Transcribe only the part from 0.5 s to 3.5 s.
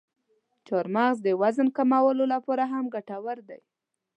چارمغز د وزن کمولو لپاره هم ګټور